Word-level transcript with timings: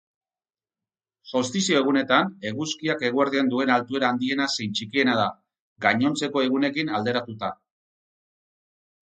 Solstizio 1.33 1.75
egunetan, 1.81 2.31
eguzkiak 2.51 3.03
eguerdian 3.09 3.51
duen 3.51 3.73
altuera 3.75 4.09
handiena 4.15 4.49
zein 4.55 4.73
txikiena 4.81 5.15
da, 5.21 5.27
gainontzeko 5.89 6.45
egunekin 6.49 6.93
alderatuta. 7.03 7.53